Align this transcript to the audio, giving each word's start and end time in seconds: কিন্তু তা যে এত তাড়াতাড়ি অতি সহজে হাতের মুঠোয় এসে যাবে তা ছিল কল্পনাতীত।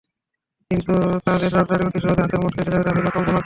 কিন্তু 0.71 0.93
তা 1.25 1.31
যে 1.33 1.45
এত 1.47 1.53
তাড়াতাড়ি 1.53 1.83
অতি 1.87 1.99
সহজে 1.99 2.21
হাতের 2.21 2.39
মুঠোয় 2.41 2.61
এসে 2.61 2.71
যাবে 2.73 2.83
তা 2.85 2.91
ছিল 2.97 3.07
কল্পনাতীত। 3.07 3.39